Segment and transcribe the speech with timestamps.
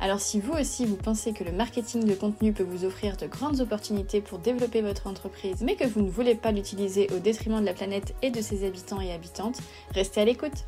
[0.00, 3.26] Alors si vous aussi vous pensez que le marketing de contenu peut vous offrir de
[3.26, 7.60] grandes opportunités pour développer votre entreprise, mais que vous ne voulez pas l'utiliser au détriment
[7.60, 9.58] de la planète et de ses habitants et habitantes,
[9.92, 10.66] restez à l'écoute.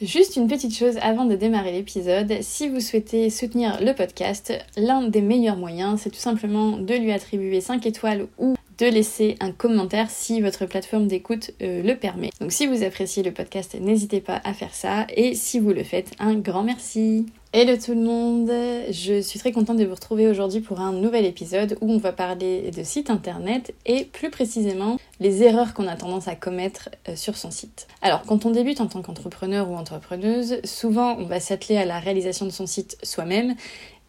[0.00, 5.08] Juste une petite chose avant de démarrer l'épisode, si vous souhaitez soutenir le podcast, l'un
[5.08, 9.50] des meilleurs moyens, c'est tout simplement de lui attribuer 5 étoiles ou de laisser un
[9.50, 12.30] commentaire si votre plateforme d'écoute euh, le permet.
[12.40, 15.82] Donc si vous appréciez le podcast, n'hésitez pas à faire ça et si vous le
[15.82, 17.26] faites, un grand merci.
[17.54, 18.50] Hello tout le monde,
[18.90, 22.12] je suis très contente de vous retrouver aujourd'hui pour un nouvel épisode où on va
[22.12, 27.16] parler de site internet et plus précisément les erreurs qu'on a tendance à commettre euh,
[27.16, 27.88] sur son site.
[28.02, 31.98] Alors quand on débute en tant qu'entrepreneur ou entrepreneuse, souvent on va s'atteler à la
[31.98, 33.56] réalisation de son site soi-même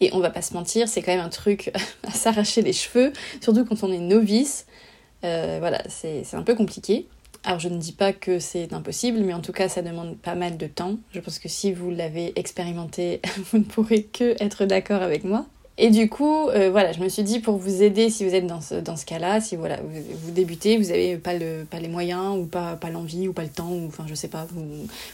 [0.02, 1.72] et on va pas se mentir, c'est quand même un truc
[2.08, 4.66] à s'arracher les cheveux, surtout quand on est novice.
[5.23, 7.08] Euh, voilà, c'est un peu compliqué.
[7.44, 10.36] Alors je ne dis pas que c'est impossible, mais en tout cas ça demande pas
[10.36, 10.97] mal de temps.
[11.14, 15.45] Je pense que si vous l'avez expérimenté, vous ne pourrez que être d'accord avec moi.
[15.81, 18.45] Et du coup, euh, voilà, je me suis dit pour vous aider si vous êtes
[18.45, 21.88] dans ce, dans ce cas-là, si voilà, vous, débutez, vous n'avez pas, le, pas les
[21.88, 24.66] moyens ou pas, pas l'envie ou pas le temps, ou enfin je sais pas, vous,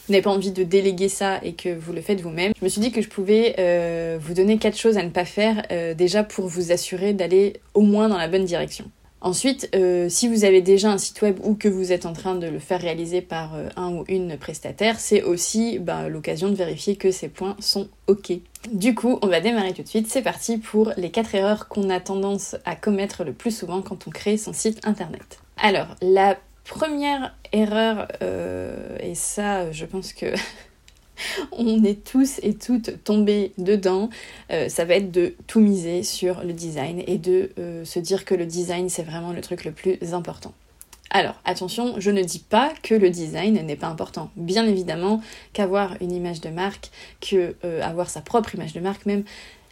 [0.09, 2.81] n'avez pas envie de déléguer ça et que vous le faites vous-même, je me suis
[2.81, 6.23] dit que je pouvais euh, vous donner quatre choses à ne pas faire euh, déjà
[6.23, 8.85] pour vous assurer d'aller au moins dans la bonne direction.
[9.25, 12.35] Ensuite, euh, si vous avez déjà un site web ou que vous êtes en train
[12.35, 16.53] de le faire réaliser par euh, un ou une prestataire, c'est aussi bah, l'occasion de
[16.53, 18.33] vérifier que ces points sont OK.
[18.71, 20.07] Du coup, on va démarrer tout de suite.
[20.11, 24.07] C'est parti pour les quatre erreurs qu'on a tendance à commettre le plus souvent quand
[24.07, 25.39] on crée son site internet.
[25.57, 30.27] Alors, la première erreur, euh, et ça, je pense que
[31.51, 34.09] on est tous et toutes tombés dedans.
[34.51, 38.25] Euh, ça va être de tout miser sur le design et de euh, se dire
[38.25, 40.53] que le design c'est vraiment le truc le plus important.
[41.11, 44.31] Alors attention, je ne dis pas que le design n'est pas important.
[44.35, 45.21] Bien évidemment
[45.53, 46.89] qu'avoir une image de marque,
[47.21, 49.23] que euh, sa propre image de marque même,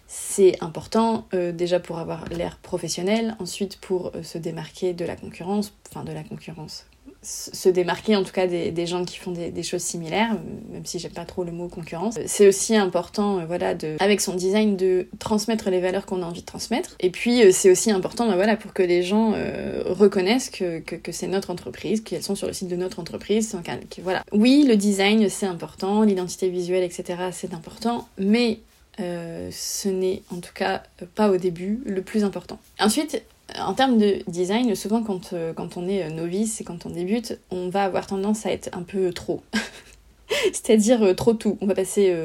[0.07, 6.03] c'est important déjà pour avoir l'air professionnel, ensuite pour se démarquer de la concurrence, enfin
[6.03, 6.85] de la concurrence,
[7.23, 10.37] se démarquer en tout cas des, gens qui font des, choses similaires,
[10.71, 12.15] même si j'aime pas trop le mot concurrence.
[12.25, 16.25] C'est aussi important, euh, voilà, de, avec son design, de transmettre les valeurs qu'on a
[16.25, 16.95] envie de transmettre.
[16.99, 20.81] Et puis euh, c'est aussi important, bah, voilà, pour que les gens euh, reconnaissent que,
[21.11, 23.55] c'est notre entreprise, qu'elles sont sur le site de notre entreprise.
[24.01, 24.23] voilà.
[24.31, 27.29] Oui, le design c'est important, l'identité visuelle, etc.
[27.31, 28.59] c'est important, mais
[28.97, 30.83] ce n'est en tout cas
[31.15, 32.59] pas au début le plus important.
[32.79, 33.23] Ensuite,
[33.59, 36.89] en termes de design, souvent quand, euh, quand on est euh, novice et quand on
[36.89, 39.41] débute, on va avoir tendance à être un peu trop.
[40.53, 41.57] C'est-à-dire euh, trop tout.
[41.61, 42.15] On va passer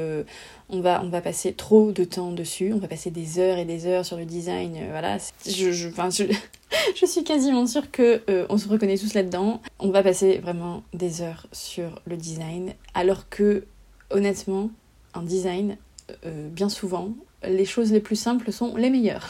[0.71, 3.65] on va, on va passer trop de temps dessus, on va passer des heures et
[3.65, 5.17] des heures sur le design, voilà.
[5.45, 6.23] Je, je, je,
[6.95, 9.61] je, suis quasiment sûre que on se reconnaît tous là-dedans.
[9.79, 13.63] On va passer vraiment des heures sur le design, alors que
[14.11, 14.69] honnêtement,
[15.15, 15.77] en design,
[16.23, 17.13] bien souvent,
[17.43, 19.27] les choses les plus simples sont les meilleures.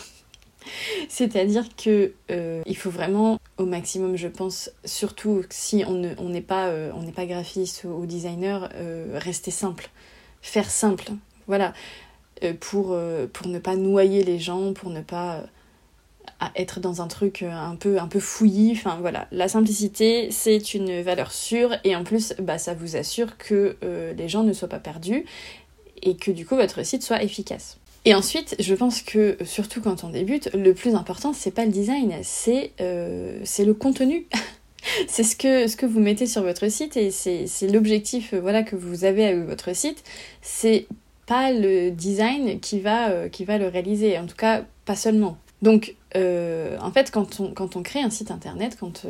[1.09, 6.67] C'est-à-dire que euh, il faut vraiment au maximum, je pense, surtout si on n'est pas,
[6.67, 9.89] euh, pas graphiste ou, designer, euh, rester simple,
[10.41, 11.11] faire simple,
[11.47, 11.73] voilà,
[12.59, 15.43] pour, ne pas noyer les gens, pour ne pas
[16.55, 18.79] être dans un truc un peu un peu fouillis.
[19.01, 19.27] Voilà.
[19.31, 21.75] La simplicité c'est une valeur sûre.
[21.83, 23.75] Et en plus bah ça vous assure que
[24.15, 25.25] les gens ne soient pas perdus
[26.01, 30.03] et que du coup votre site soit efficace et ensuite, je pense que surtout quand
[30.03, 34.25] on débute, le plus important, c'est pas le design, c'est euh, le contenu.
[35.07, 38.63] c'est ce que, ce que vous mettez sur votre site et c'est l'objectif euh, voilà,
[38.63, 40.03] que vous avez avec votre site.
[40.41, 40.87] C'est
[41.25, 45.37] pas le design qui va, euh, qui va le réaliser, en tout cas pas seulement.
[45.61, 49.05] Donc, euh, en fait, quand on, quand on crée un site internet, quand,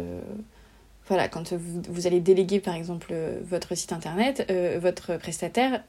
[1.08, 3.14] voilà, quand vous, vous, allez déléguer par exemple
[3.44, 4.52] votre site internet,
[4.82, 5.84] votre prestataire,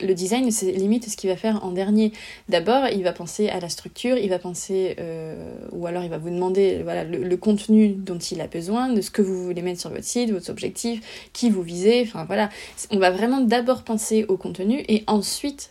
[0.00, 2.12] le design, c'est limite ce qu'il va faire en dernier.
[2.48, 6.18] D'abord, il va penser à la structure, il va penser, euh, ou alors il va
[6.18, 9.80] vous demander voilà, le, contenu dont il a besoin, de ce que vous voulez mettre
[9.80, 12.48] sur votre site, votre objectif, qui vous visez, enfin voilà.
[12.90, 15.70] On va vraiment d'abord penser au contenu et ensuite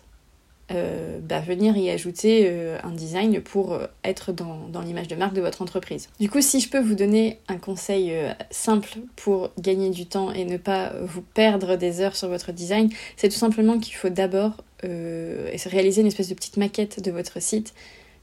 [0.71, 5.15] euh, bah, venir y ajouter euh, un design pour euh, être dans, dans l'image de
[5.15, 6.09] marque de votre entreprise.
[6.19, 8.13] Du coup, si je peux vous donner un conseil
[8.51, 12.89] simple pour gagner du temps et ne pas vous perdre des heures sur votre design,
[13.15, 17.73] c'est tout simplement qu'il faut d'abord réaliser une espèce de petite maquette de votre site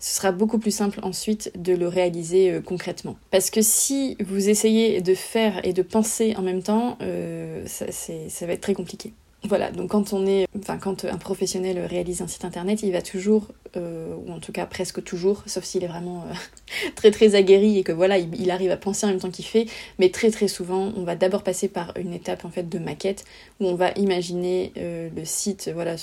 [0.05, 3.17] ce sera beaucoup plus simple ensuite de le réaliser euh, concrètement.
[3.31, 8.47] Parce que si vous essayez de faire et de penser en même temps, euh, ça
[8.47, 9.15] va être très compliqué.
[9.47, 13.03] Voilà, donc quand on est, enfin quand un professionnel réalise un site internet, il va
[13.03, 16.25] toujours, euh, ou en tout cas presque toujours, sauf s'il est vraiment
[16.95, 19.67] très très aguerri et que voilà, il, arrive à penser en même temps qu'il fait,
[19.99, 23.27] mais très très souvent, on va d'abord passer par une étape en fait de maquette
[23.61, 25.99] où on va imaginer le site, voilà,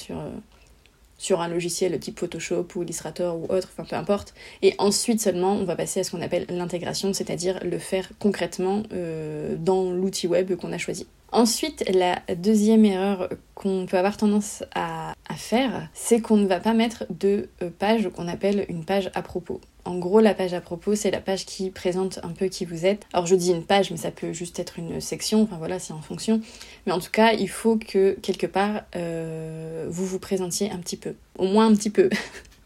[1.22, 4.36] sur un logiciel type Photoshop ou Illustrator ou autre, enfin peu importe.
[4.62, 8.84] Et ensuite seulement, on va passer à ce qu'on appelle l'intégration, c'est-à-dire le faire concrètement
[8.94, 11.08] euh, dans l'outil web qu'on a choisi.
[11.32, 16.74] Ensuite, la deuxième erreur qu'on peut avoir tendance à, faire, c'est qu'on ne va pas
[16.74, 19.62] mettre de euh, page qu'on appelle une page à propos.
[19.86, 22.86] En gros, la page à propos, c'est la page qui présente un peu qui vous
[22.86, 23.08] êtes.
[23.14, 25.94] Alors je dis une page, mais ça peut juste être une section, enfin voilà, c'est
[25.94, 26.42] en fonction.
[26.86, 30.98] Mais en tout cas, il faut que quelque part, euh, vous vous présentiez un petit
[30.98, 31.16] peu.
[31.38, 32.10] Au moins un petit peu.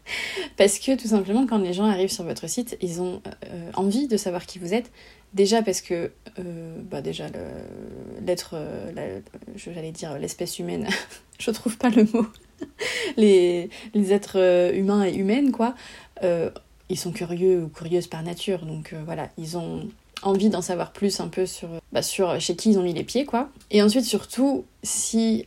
[0.56, 4.08] parce que tout simplement, quand les gens arrivent sur votre site, ils ont euh, envie
[4.08, 4.90] de savoir qui vous êtes,
[5.34, 7.26] Déjà parce que, euh, bah déjà,
[8.24, 9.20] l'être, euh,
[9.56, 10.88] j'allais dire l'espèce humaine,
[11.38, 12.26] je trouve pas le mot,
[13.16, 15.74] les, les êtres euh, humains et humaines, quoi,
[16.88, 19.88] ils sont curieux ou curieuses par nature, donc voilà, ils ont
[20.22, 23.04] envie d'en savoir plus un peu sur, bah, sur chez qui ils ont mis les
[23.04, 23.50] pieds, quoi.
[23.70, 25.44] Et ensuite, surtout, si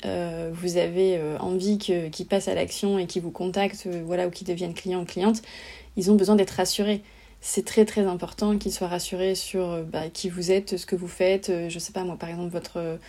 [0.51, 4.73] vous avez envie qu'ils passent à l'action et qu'ils vous contactent, voilà, ou qu'ils deviennent
[4.73, 5.41] clients ou clientes,
[5.95, 7.01] ils ont besoin d'être rassurés
[7.41, 10.95] c'est très très important qu'ils soient rassurés sur euh, bah, qui vous êtes, ce que
[10.95, 12.99] vous faites, euh, je sais pas moi par exemple votre,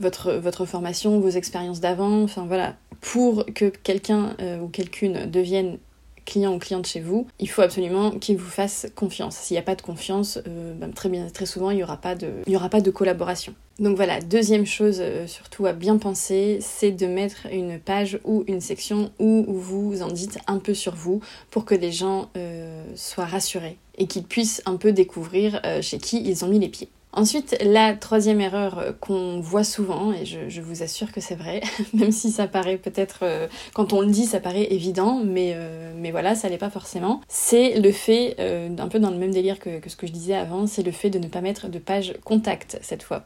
[0.00, 5.78] votre, votre formation, vos expériences d'avant, enfin voilà, pour que quelqu'un euh, ou quelqu'une devienne
[6.24, 9.36] client ou cliente chez vous, il faut absolument qu'il vous fasse confiance.
[9.36, 11.96] S'il n'y a pas de confiance, euh, bah, très, bien, très souvent, il n'y aura,
[11.96, 13.54] pas de, collaboration.
[13.78, 18.44] Donc voilà, deuxième chose euh, surtout à bien penser, c'est de mettre une page ou
[18.46, 21.20] une section où vous en dites un peu sur vous
[21.50, 26.22] pour que les gens euh, soient rassurés et qu'ils puissent un peu découvrir chez qui
[26.22, 26.88] ils ont mis les pieds.
[27.14, 31.60] Ensuite, la troisième erreur qu'on voit souvent, et je, vous assure que c'est vrai,
[31.94, 35.92] même si ça paraît peut-être, euh, quand on le dit, ça paraît évident, mais, euh,
[35.96, 39.32] mais voilà, ça l'est pas forcément, c'est le fait, euh, un peu dans le même
[39.32, 41.68] délire que, que ce que je disais avant, c'est le fait de ne pas mettre
[41.68, 43.24] de page contact cette fois.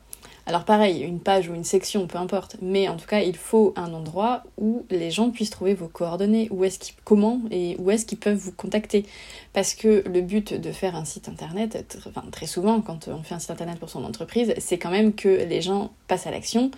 [0.49, 3.75] Alors pareil, une page ou une section, peu importe, mais en tout cas, il faut
[3.75, 8.07] un endroit où les gens puissent trouver vos coordonnées, où est-ce comment et où est-ce
[8.07, 9.07] qu'ils peuvent vous contacter.
[9.53, 13.35] Parce que le but de faire un site internet, enfin, très souvent quand on fait
[13.35, 16.71] un site internet pour son entreprise, c'est quand même que les gens passent à l'action,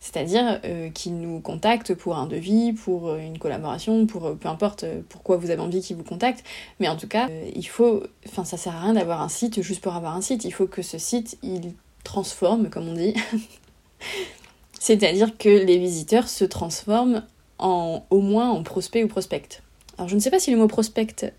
[0.00, 4.48] c'est-à-dire euh, qu'ils nous contactent pour un devis, pour euh, une collaboration, pour euh, peu
[4.48, 6.44] importe pourquoi vous avez envie qu'ils vous contactent.
[6.80, 9.82] Mais en tout cas, il faut, enfin ça sert à rien d'avoir un site juste
[9.82, 10.46] pour avoir un site.
[10.46, 13.14] Il faut que ce site, il transforme, comme on dit.
[14.80, 17.24] C'est-à-dire que les visiteurs se transforment
[17.58, 19.62] en, au moins en prospect ou prospect.
[19.96, 21.32] Alors je ne sais pas si le mot prospect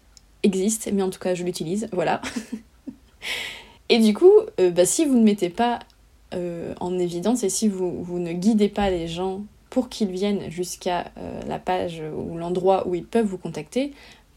[0.43, 2.21] existe, mais en tout cas je l'utilise, voilà.
[3.89, 5.79] et du coup, euh, bah, si vous ne mettez pas
[6.33, 11.11] euh, en évidence et si vous, ne guidez pas les gens pour qu'ils viennent jusqu'à
[11.17, 13.93] euh, la page ou l'endroit où ils peuvent vous contacter,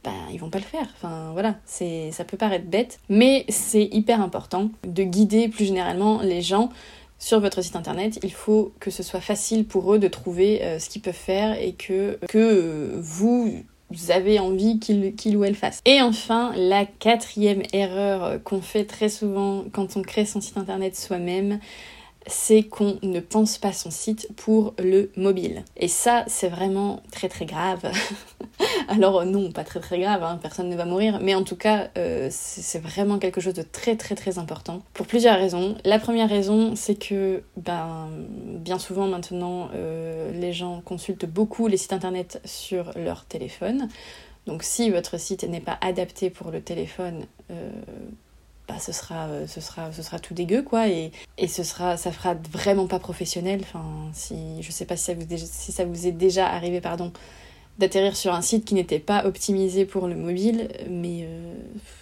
[0.07, 0.87] bah, ils vont pas le faire.
[0.97, 6.23] Enfin voilà, c'est ça peut paraître bête, mais c'est hyper important de guider plus généralement
[6.23, 6.71] les gens
[7.19, 8.21] sur votre site internet.
[8.23, 11.61] Il faut que ce soit facile pour eux de trouver euh, ce qu'ils peuvent faire
[11.61, 13.65] et que, que euh, vous
[14.11, 15.81] avez envie qu'ils ou elles fassent.
[15.85, 20.95] Et enfin, la quatrième erreur qu'on fait très souvent quand on crée son site internet
[20.95, 21.59] soi-même,
[22.29, 25.65] c'est qu'on ne pense pas son site pour le mobile.
[25.77, 27.91] Et ça, c'est vraiment très très grave.
[28.89, 31.89] Alors non, pas très très grave, hein, personne ne va mourir, mais en tout cas,
[31.97, 34.83] euh, c'est vraiment quelque chose de très très très important.
[34.95, 35.77] Pour plusieurs raisons.
[35.85, 41.77] La première raison, c'est que ben, bien souvent maintenant, euh, les gens consultent beaucoup les
[41.77, 43.89] sites internet sur leur téléphone.
[44.47, 47.71] Donc si votre site n'est pas adapté pour le téléphone, euh,
[48.69, 52.11] bah, ce sera, ce sera, ce sera tout dégueu, quoi, et, et ce sera, ça
[52.11, 53.61] fera vraiment pas professionnel.
[53.63, 57.13] Enfin, si, je sais pas si ça vous, si ça vous est déjà arrivé, pardon,
[57.79, 61.53] d'atterrir sur un site qui n'était pas optimisé pour le mobile, mais euh,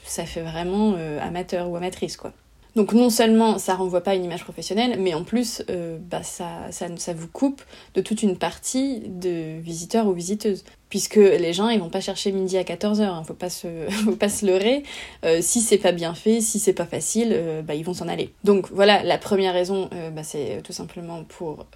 [0.05, 2.33] ça fait vraiment euh, amateur ou amatrice, quoi.
[2.77, 6.49] Donc non seulement ça renvoie pas une image professionnelle, mais en plus euh, bah ça,
[6.71, 7.63] ça, vous coupe
[7.95, 10.65] de toute une partie de visiteurs ou visiteuses.
[10.89, 13.69] Puisque les gens ils vont pas chercher midi à 14h, hein, faut, pas se,
[14.05, 14.83] faut pas se leurrer.
[15.25, 18.33] Euh, si c'est pas bien fait, si c'est pas facile, bah, ils vont s'en aller.
[18.43, 21.67] Donc voilà, la première raison, bah, c'est tout simplement pour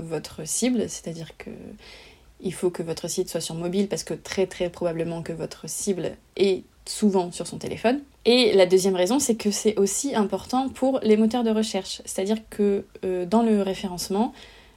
[0.00, 1.50] votre cible, c'est-à-dire que
[2.40, 5.68] il faut que votre site soit sur mobile parce que très très probablement que votre
[5.68, 8.00] cible est souvent sur son téléphone.
[8.24, 12.02] Et la deuxième raison, c'est que c'est aussi important pour les moteurs de recherche.
[12.04, 14.32] C'est-à-dire que euh, dans le référencement,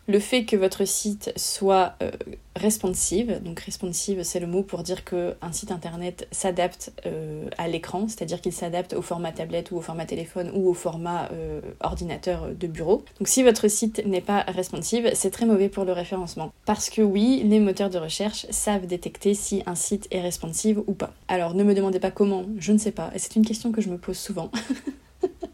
[0.08, 2.12] le fait que votre site soit euh,
[2.56, 8.08] responsive, donc responsive c'est le mot pour dire qu'un site internet s'adapte euh, à l'écran,
[8.08, 12.50] c'est-à-dire qu'il s'adapte au format tablette ou au format téléphone ou au format euh, ordinateur
[12.50, 13.04] de bureau.
[13.20, 16.52] Donc si votre site n'est pas responsive, c'est très mauvais pour le référencement.
[16.66, 20.94] Parce que oui, les moteurs de recherche savent détecter si un site est responsive ou
[20.94, 21.14] pas.
[21.28, 23.82] Alors ne me demandez pas comment, je ne sais pas, et c'est une question que
[23.82, 24.52] je me pose souvent.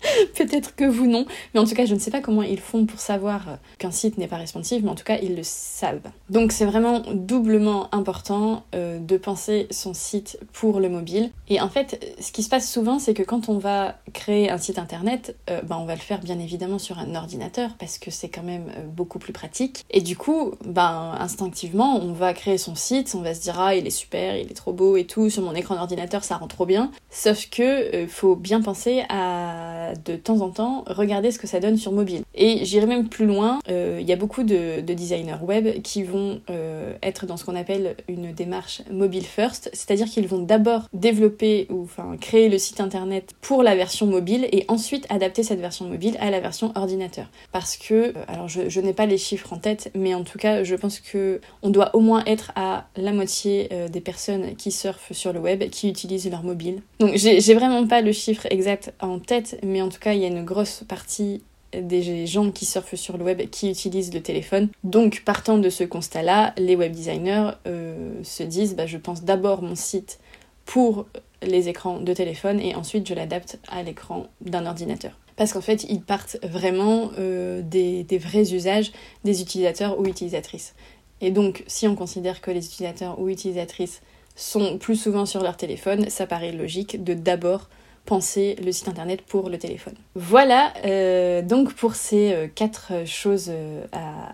[0.35, 2.85] Peut-être que vous non, mais en tout cas, je ne sais pas comment ils font
[2.85, 6.09] pour savoir qu'un site n'est pas responsive, mais en tout cas, ils le savent.
[6.29, 11.31] Donc, c'est vraiment doublement important euh, de penser son site pour le mobile.
[11.49, 14.57] Et en fait, ce qui se passe souvent, c'est que quand on va créer un
[14.57, 18.11] site internet, euh, ben, on va le faire bien évidemment sur un ordinateur parce que
[18.11, 19.85] c'est quand même euh, beaucoup plus pratique.
[19.91, 23.75] Et du coup, ben, instinctivement, on va créer son site, on va se dire ah,
[23.75, 26.47] il est super, il est trop beau et tout, sur mon écran d'ordinateur, ça rend
[26.47, 26.91] trop bien.
[27.09, 31.77] Sauf que faut bien penser à de temps en temps regarder ce que ça donne
[31.77, 32.23] sur mobile.
[32.35, 36.41] Et j'irai même plus loin, euh, il y a beaucoup de, designers web qui vont
[36.49, 41.67] euh, être dans ce qu'on appelle une démarche mobile first, c'est-à-dire qu'ils vont d'abord développer
[41.69, 45.85] ou enfin créer le site internet pour la version mobile et ensuite adapter cette version
[45.85, 47.27] mobile à la version ordinateur.
[47.51, 50.63] Parce que, euh, alors je, n'ai pas les chiffres en tête, mais en tout cas
[50.63, 55.11] je pense que on doit au moins être à la moitié des personnes qui surfent
[55.11, 56.81] sur le web qui utilisent leur mobile.
[56.99, 60.25] Donc j'ai vraiment pas le chiffre exact en tête, mais en tout cas il y
[60.25, 61.41] a une grosse partie
[61.73, 64.69] des gens qui surfent sur le web qui utilisent le téléphone.
[64.83, 69.61] Donc partant de ce constat-là, les web designers euh, se disent bah, je pense d'abord
[69.61, 70.19] mon site
[70.65, 71.05] pour
[71.41, 75.17] les écrans de téléphone et ensuite je l'adapte à l'écran d'un ordinateur.
[75.35, 78.91] Parce qu'en fait, ils partent vraiment euh, des, vrais usages
[79.23, 80.73] des utilisateurs ou utilisatrices.
[81.21, 84.01] Et donc, si on considère que les utilisateurs ou utilisatrices
[84.35, 87.69] sont plus souvent sur leur téléphone, ça paraît logique de d'abord
[88.07, 89.93] penser le site internet pour le téléphone.
[90.15, 93.85] Voilà euh, donc pour ces euh, quatre choses euh,